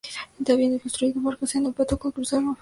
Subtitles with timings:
[0.49, 2.59] Habían construido barcos en Naupacto con los que cruzar el Golfo de Corinto.